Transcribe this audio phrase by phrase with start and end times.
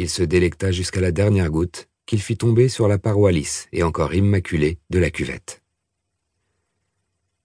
[0.00, 3.82] Il se délecta jusqu'à la dernière goutte qu'il fit tomber sur la paroi lisse et
[3.82, 5.62] encore immaculée de la cuvette.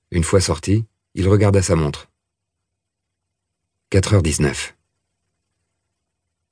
[0.10, 2.10] Une fois sorti, il regarda sa montre.
[3.92, 4.72] 4h19.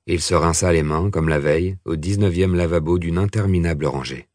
[0.06, 4.28] Il se rinça les mains, comme la veille, au 19e lavabo d'une interminable rangée.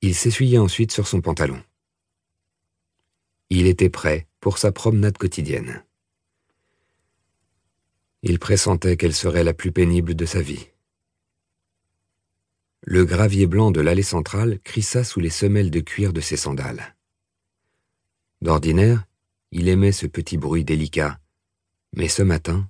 [0.00, 1.62] Il s'essuyait ensuite sur son pantalon.
[3.48, 5.84] Il était prêt pour sa promenade quotidienne.
[8.22, 10.68] Il pressentait qu'elle serait la plus pénible de sa vie.
[12.82, 16.96] Le gravier blanc de l'allée centrale crissa sous les semelles de cuir de ses sandales.
[18.42, 19.06] D'ordinaire,
[19.52, 21.18] il aimait ce petit bruit délicat,
[21.94, 22.68] mais ce matin,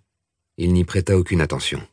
[0.56, 1.86] il n'y prêta aucune attention.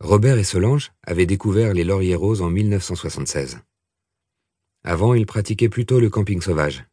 [0.00, 3.58] Robert et Solange avaient découvert les lauriers roses en 1976.
[4.84, 6.84] Avant, ils pratiquaient plutôt le camping sauvage,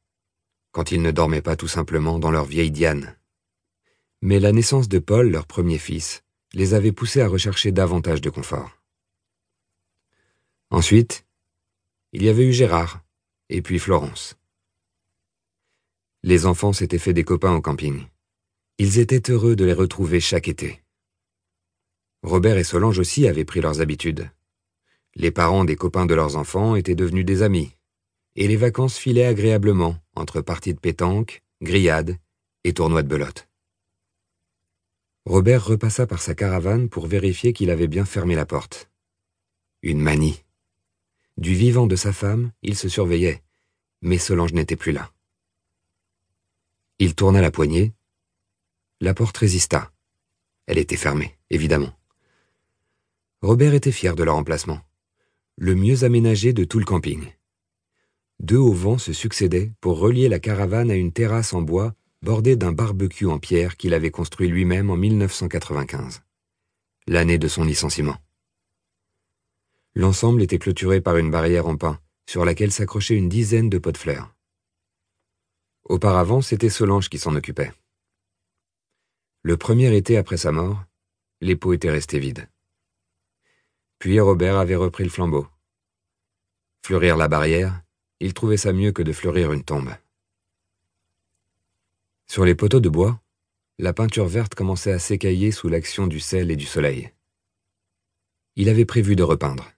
[0.72, 3.16] quand ils ne dormaient pas tout simplement dans leur vieille Diane.
[4.26, 6.23] Mais la naissance de Paul, leur premier fils,
[6.54, 8.81] les avait poussés à rechercher davantage de confort.
[10.70, 11.25] Ensuite,
[12.14, 13.03] il y avait eu Gérard,
[13.50, 14.38] et puis Florence.
[16.23, 18.06] Les enfants s'étaient fait des copains au camping.
[18.78, 20.81] Ils étaient heureux de les retrouver chaque été.
[22.22, 24.31] Robert et Solange aussi avaient pris leurs habitudes.
[25.16, 27.75] Les parents des copains de leurs enfants étaient devenus des amis,
[28.38, 32.17] et les vacances filaient agréablement entre parties de pétanque, grillades
[32.64, 33.50] et tournois de belote.
[35.25, 38.89] Robert repassa par sa caravane pour vérifier qu'il avait bien fermé la porte.
[39.81, 40.43] Une manie.
[41.38, 43.41] Du vivant de sa femme, il se surveillait,
[44.01, 45.13] mais Solange n'était plus là.
[46.99, 47.94] Il tourna la poignée.
[48.99, 49.94] La porte résista.
[50.66, 51.94] Elle était fermée, évidemment.
[53.41, 54.81] Robert était fier de leur emplacement.
[55.55, 57.31] Le mieux aménagé de tout le camping.
[58.41, 62.71] Deux auvents se succédaient pour relier la caravane à une terrasse en bois bordé d'un
[62.71, 66.21] barbecue en pierre qu'il avait construit lui-même en 1995,
[67.05, 68.16] l'année de son licenciement.
[69.93, 73.91] L'ensemble était clôturé par une barrière en pin, sur laquelle s'accrochaient une dizaine de pots
[73.91, 74.33] de fleurs.
[75.83, 77.73] Auparavant, c'était Solange qui s'en occupait.
[79.41, 80.81] Le premier été après sa mort,
[81.41, 82.50] les pots étaient restés vides.
[84.00, 85.45] Puis Robert avait repris le flambeau.
[86.85, 87.81] Fleurir la barrière,
[88.22, 89.94] il trouvait ça mieux que de fleurir une tombe.
[92.33, 93.21] Sur les poteaux de bois,
[93.77, 97.11] la peinture verte commençait à s'écailler sous l'action du sel et du soleil.
[98.55, 99.71] Il avait prévu de repeindre.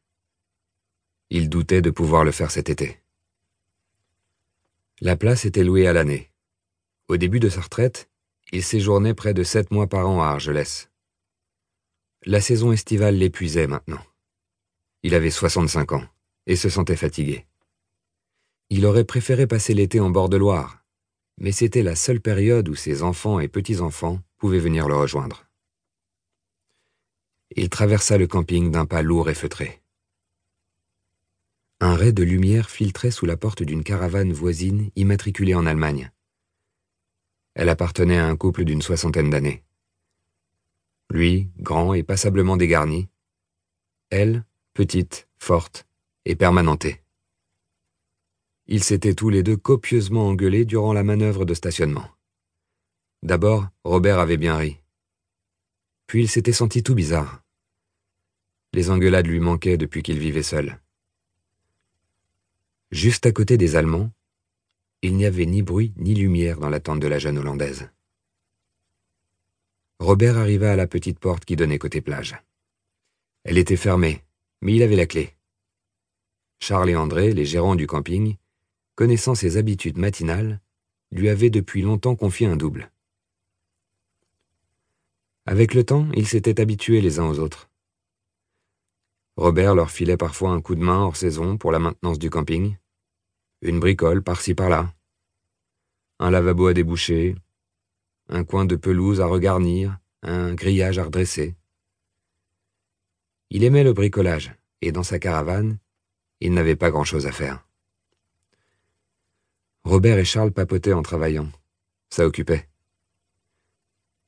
[1.30, 3.02] Il doutait de pouvoir le faire cet été.
[5.02, 6.32] La place était louée à l'année.
[7.10, 8.10] Au début de sa retraite,
[8.54, 10.90] il séjournait près de sept mois par an à Argelès.
[12.24, 14.02] La saison estivale l'épuisait maintenant.
[15.04, 16.08] Il avait 65 ans
[16.46, 17.48] et se sentait fatigué.
[18.70, 20.85] Il aurait préféré passer l'été en bord de Loire,
[21.38, 25.46] mais c'était la seule période où ses enfants et petits-enfants pouvaient venir le rejoindre.
[27.56, 29.82] Il traversa le camping d'un pas lourd et feutré.
[31.80, 36.12] Un ray de lumière filtrait sous la porte d'une caravane voisine immatriculée en Allemagne.
[37.54, 39.64] Elle appartenait à un couple d'une soixantaine d'années.
[41.10, 43.08] Lui, grand et passablement dégarni.
[44.10, 45.86] Elle, petite, forte
[46.26, 47.05] et permanentée.
[48.68, 52.10] Ils s'étaient tous les deux copieusement engueulés durant la manœuvre de stationnement.
[53.22, 54.78] D'abord, Robert avait bien ri.
[56.08, 57.44] Puis il s'était senti tout bizarre.
[58.74, 60.80] Les engueulades lui manquaient depuis qu'il vivait seul.
[62.92, 64.12] Juste à côté des Allemands,
[65.02, 67.90] il n'y avait ni bruit ni lumière dans la tente de la jeune Hollandaise.
[70.00, 72.36] Robert arriva à la petite porte qui donnait côté plage.
[73.44, 74.24] Elle était fermée,
[74.62, 75.36] mais il avait la clé.
[76.60, 78.38] Charles et André, les gérants du camping,
[78.96, 80.62] connaissant ses habitudes matinales,
[81.12, 82.92] lui avait depuis longtemps confié un double.
[85.46, 87.70] Avec le temps, ils s'étaient habitués les uns aux autres.
[89.38, 92.78] Robert leur filait parfois un coup de main hors saison pour la maintenance du camping,
[93.62, 94.94] une bricole par-ci par-là,
[96.20, 97.36] un lavabo à déboucher,
[98.30, 101.56] un coin de pelouse à regarnir, un grillage à redresser.
[103.50, 105.78] Il aimait le bricolage, et dans sa caravane,
[106.40, 107.65] il n'avait pas grand-chose à faire.
[109.86, 111.48] Robert et Charles papotaient en travaillant.
[112.10, 112.68] Ça occupait.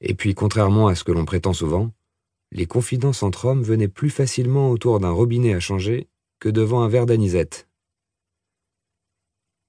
[0.02, 1.92] Et puis, contrairement à ce que l'on prétend souvent,
[2.52, 6.10] les confidences entre hommes venaient plus facilement autour d'un robinet à changer
[6.40, 7.68] que devant un verre d'anisette.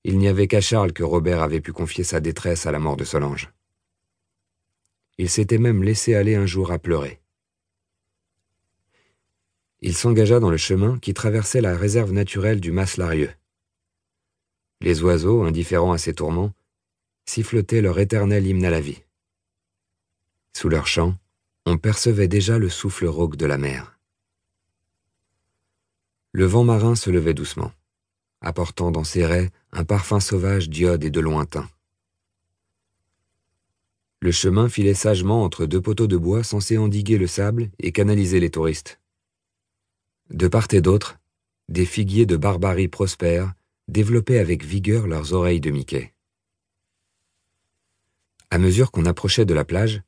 [0.05, 2.99] Il n'y avait qu'à Charles que Robert avait pu confier sa détresse à la mort
[2.99, 3.51] de Solange.
[5.17, 7.19] Il s'était même laissé aller un jour à pleurer.
[9.81, 13.31] Il s'engagea dans le chemin qui traversait la réserve naturelle du Mas Larieux.
[14.81, 16.53] Les oiseaux, indifférents à ses tourments,
[17.27, 19.03] sifflotaient leur éternel hymne à la vie.
[20.57, 21.17] Sous leur chant,
[21.67, 23.99] on percevait déjà le souffle rauque de la mer.
[26.33, 27.73] Le vent marin se levait doucement,
[28.41, 31.69] apportant dans ses raies un parfum sauvage d'iode et de lointain.
[34.21, 38.41] Le chemin filait sagement entre deux poteaux de bois censés endiguer le sable et canaliser
[38.41, 39.01] les touristes.
[40.31, 41.19] De part et d'autre,
[41.69, 43.55] des figuiers de barbarie prospères
[43.89, 46.15] développaient avec vigueur leurs oreilles de Mickey.
[48.51, 50.03] À mesure qu'on approchait de la plage,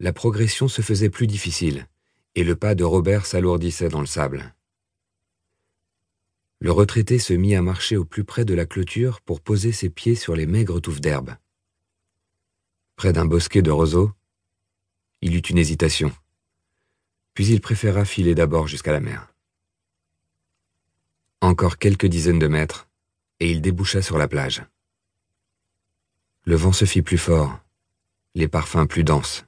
[0.00, 1.88] la progression se faisait plus difficile,
[2.34, 4.54] et le pas de Robert s'alourdissait dans le sable.
[6.60, 9.90] Le retraité se mit à marcher au plus près de la clôture pour poser ses
[9.90, 11.36] pieds sur les maigres touffes d'herbe.
[12.96, 14.12] Près d'un bosquet de roseaux,
[15.20, 16.12] il eut une hésitation,
[17.34, 19.32] puis il préféra filer d'abord jusqu'à la mer.
[21.40, 22.87] Encore quelques dizaines de mètres,
[23.40, 24.64] et il déboucha sur la plage.
[26.44, 27.60] Le vent se fit plus fort,
[28.34, 29.44] les parfums plus denses.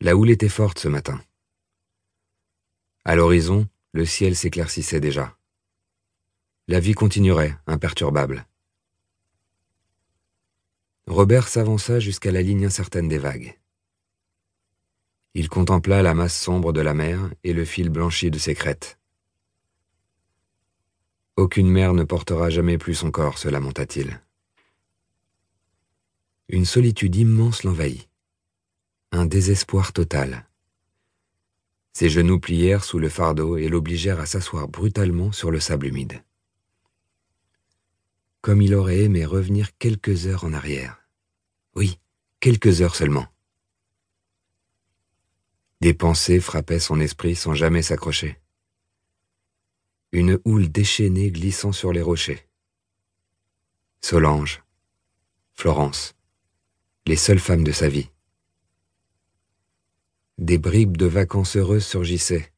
[0.00, 1.20] La houle était forte ce matin.
[3.04, 5.36] À l'horizon, le ciel s'éclaircissait déjà.
[6.68, 8.46] La vie continuerait, imperturbable.
[11.06, 13.58] Robert s'avança jusqu'à la ligne incertaine des vagues.
[15.34, 18.98] Il contempla la masse sombre de la mer et le fil blanchi de ses crêtes.
[21.36, 24.20] Aucune mer ne portera jamais plus son corps, se lamenta-t-il.
[26.48, 28.06] Une solitude immense l'envahit.
[29.12, 30.46] Un désespoir total.
[31.94, 36.22] Ses genoux plièrent sous le fardeau et l'obligèrent à s'asseoir brutalement sur le sable humide.
[38.42, 41.02] Comme il aurait aimé revenir quelques heures en arrière.
[41.74, 41.98] Oui,
[42.40, 43.26] quelques heures seulement.
[45.80, 48.41] Des pensées frappaient son esprit sans jamais s'accrocher.
[50.14, 52.46] Une houle déchaînée glissant sur les rochers.
[54.02, 54.62] Solange,
[55.54, 56.14] Florence,
[57.06, 58.10] les seules femmes de sa vie.
[60.36, 62.52] Des bribes de vacances heureuses surgissaient,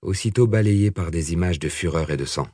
[0.00, 2.48] aussitôt balayées par des images de fureur et de sang.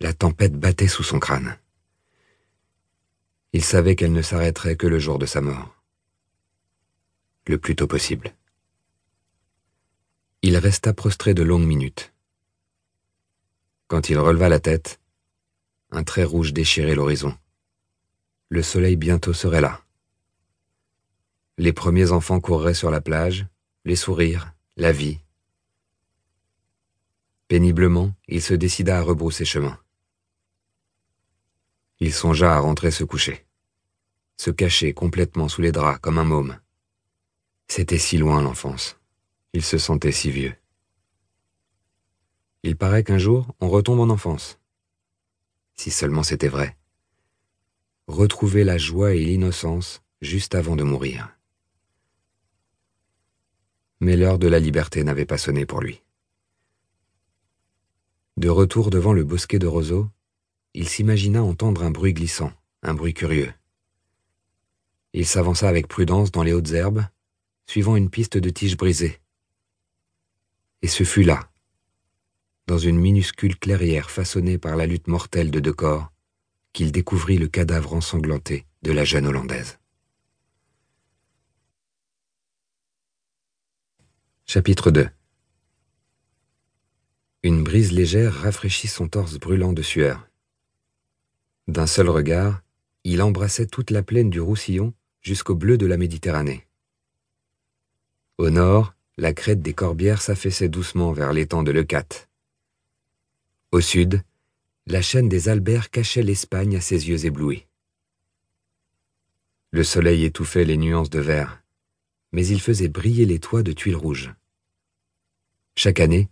[0.00, 1.58] La tempête battait sous son crâne.
[3.52, 5.76] Il savait qu'elle ne s'arrêterait que le jour de sa mort.
[7.46, 8.34] Le plus tôt possible.
[10.40, 12.14] Il resta prostré de longues minutes.
[13.90, 15.00] Quand il releva la tête,
[15.90, 17.36] un trait rouge déchirait l'horizon.
[18.48, 19.82] Le soleil bientôt serait là.
[21.58, 23.48] Les premiers enfants courraient sur la plage,
[23.84, 25.18] les sourires, la vie.
[27.48, 29.76] Péniblement, il se décida à rebrousser chemin.
[31.98, 33.44] Il songea à rentrer se coucher,
[34.36, 36.60] se cacher complètement sous les draps comme un môme.
[37.66, 39.00] C'était si loin l'enfance.
[39.52, 40.59] Il se sentait si vieux.
[42.62, 44.58] Il paraît qu'un jour, on retombe en enfance.
[45.74, 46.76] Si seulement c'était vrai.
[48.06, 51.36] Retrouver la joie et l'innocence juste avant de mourir
[54.00, 56.02] mais l'heure de la liberté n'avait pas sonné pour lui.
[58.36, 60.08] De retour devant le bosquet de roseaux,
[60.72, 62.52] il s'imagina entendre un bruit glissant,
[62.82, 63.52] un bruit curieux.
[65.12, 67.04] Il s'avança avec prudence dans les hautes herbes,
[67.66, 69.20] suivant une piste de tiges brisées.
[70.82, 71.49] Et ce fut là,
[72.70, 76.12] dans une minuscule clairière façonnée par la lutte mortelle de deux corps,
[76.72, 79.80] qu'il découvrit le cadavre ensanglanté de la jeune Hollandaise.
[84.46, 85.08] Chapitre 2
[87.42, 90.28] Une brise légère rafraîchit son torse brûlant de sueur.
[91.66, 92.62] D'un seul regard,
[93.02, 96.68] il embrassait toute la plaine du Roussillon jusqu'au bleu de la Méditerranée.
[98.38, 102.29] Au nord, la crête des Corbières s'affaissait doucement vers l'étang de Leucate.
[103.72, 104.24] Au sud,
[104.86, 107.66] la chaîne des Alberts cachait l'Espagne à ses yeux éblouis.
[109.70, 111.62] Le soleil étouffait les nuances de vert,
[112.32, 114.34] mais il faisait briller les toits de tuiles rouges.
[115.76, 116.28] Chaque année,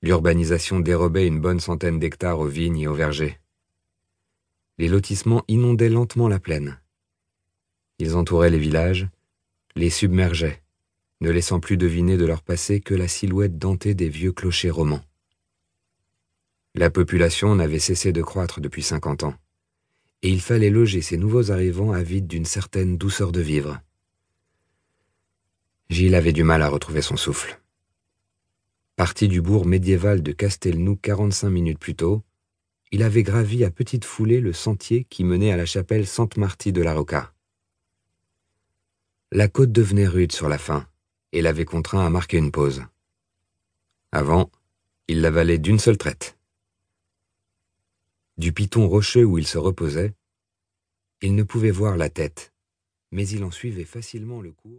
[0.00, 3.38] l'urbanisation dérobait une bonne centaine d'hectares aux vignes et aux vergers.
[4.78, 6.80] Les lotissements inondaient lentement la plaine.
[7.98, 9.06] Ils entouraient les villages,
[9.74, 10.62] les submergeaient,
[11.20, 15.04] ne laissant plus deviner de leur passé que la silhouette dentée des vieux clochers romans.
[16.78, 19.34] La population n'avait cessé de croître depuis cinquante ans,
[20.20, 23.80] et il fallait loger ces nouveaux arrivants avides d'une certaine douceur de vivre.
[25.88, 27.62] Gilles avait du mal à retrouver son souffle.
[28.94, 32.22] Parti du bourg médiéval de Castelnou quarante-cinq minutes plus tôt,
[32.92, 36.82] il avait gravi à petite foulée le sentier qui menait à la chapelle Sainte-Marty de
[36.82, 37.32] la Rocca.
[39.32, 40.86] La côte devenait rude sur la fin,
[41.32, 42.84] et l'avait contraint à marquer une pause.
[44.12, 44.50] Avant,
[45.08, 46.35] il l'avalait d'une seule traite.
[48.38, 50.12] Du piton rocheux où il se reposait,
[51.22, 52.52] il ne pouvait voir la tête,
[53.10, 54.72] mais il en suivait facilement le cours.